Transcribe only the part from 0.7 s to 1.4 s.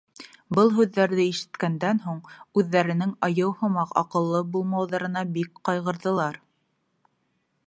һүҙҙәрҙе